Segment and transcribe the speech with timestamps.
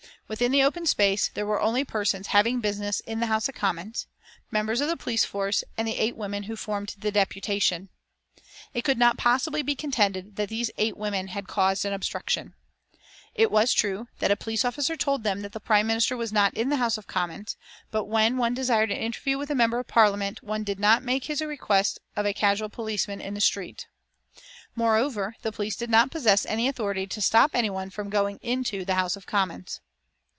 [0.27, 4.07] Within the open space there were only persons having business in the House of Commons,
[4.49, 7.89] members of the police force and the eight women who formed the deputation.
[8.73, 12.53] It could not possibly be contended that these eight women had caused an obstruction.
[13.35, 16.53] It was true that a police officer told them that the Prime Minister was not
[16.53, 17.57] in the House of Commons,
[17.91, 21.25] but when one desired an interview with a Member of Parliament one did not make
[21.25, 23.85] his request of a casual policeman in the street.
[24.77, 28.95] Moreover, the police did not possess any authority to stop anyone from going into the
[28.95, 29.81] House of Commons.